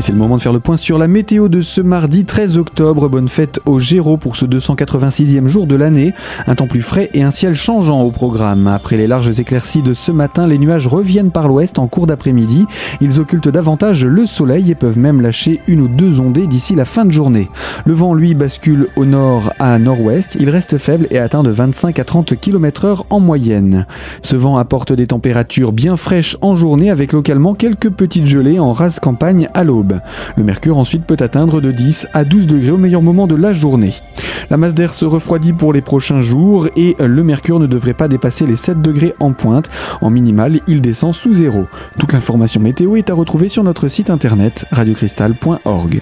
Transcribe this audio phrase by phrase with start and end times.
[0.00, 2.56] Et c'est le moment de faire le point sur la météo de ce mardi 13
[2.56, 3.10] octobre.
[3.10, 6.14] Bonne fête au Géraud pour ce 286e jour de l'année.
[6.46, 8.66] Un temps plus frais et un ciel changeant au programme.
[8.66, 12.64] Après les larges éclaircies de ce matin, les nuages reviennent par l'ouest en cours d'après-midi.
[13.02, 16.86] Ils occultent davantage le soleil et peuvent même lâcher une ou deux ondées d'ici la
[16.86, 17.50] fin de journée.
[17.84, 20.38] Le vent, lui, bascule au nord à nord-ouest.
[20.40, 23.84] Il reste faible et atteint de 25 à 30 km heure en moyenne.
[24.22, 28.72] Ce vent apporte des températures bien fraîches en journée avec localement quelques petites gelées en
[28.72, 29.89] rase campagne à l'aube.
[30.36, 33.52] Le mercure ensuite peut atteindre de 10 à 12 degrés au meilleur moment de la
[33.52, 33.94] journée.
[34.50, 38.08] La masse d'air se refroidit pour les prochains jours et le mercure ne devrait pas
[38.08, 39.70] dépasser les 7 degrés en pointe.
[40.00, 41.66] En minimal, il descend sous zéro.
[41.98, 46.00] Toute l'information météo est à retrouver sur notre site internet radiocristal.org.